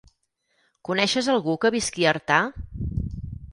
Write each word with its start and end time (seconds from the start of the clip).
Coneixes 0.89 1.29
algú 1.35 1.55
que 1.65 1.73
visqui 1.77 2.09
a 2.09 2.11
Artà? 2.17 2.41